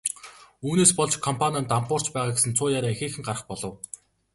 Үүнээс 0.67 0.91
болж 0.99 1.13
компани 1.27 1.57
нь 1.61 1.69
дампуурч 1.71 2.05
байгаа 2.13 2.33
гэсэн 2.35 2.51
цуу 2.57 2.69
яриа 2.77 2.93
ихээхэн 2.93 3.23
гарах 3.25 3.45
болов. 3.49 3.73